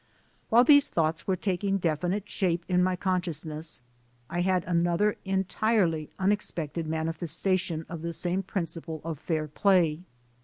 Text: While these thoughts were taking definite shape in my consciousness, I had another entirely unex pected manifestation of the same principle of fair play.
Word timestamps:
While 0.49 0.63
these 0.63 0.87
thoughts 0.87 1.27
were 1.27 1.35
taking 1.35 1.77
definite 1.77 2.27
shape 2.27 2.65
in 2.67 2.81
my 2.81 2.95
consciousness, 2.95 3.83
I 4.31 4.41
had 4.41 4.63
another 4.63 5.15
entirely 5.25 6.09
unex 6.19 6.51
pected 6.51 6.87
manifestation 6.87 7.85
of 7.87 8.01
the 8.01 8.11
same 8.11 8.41
principle 8.41 9.01
of 9.03 9.19
fair 9.19 9.47
play. 9.47 9.99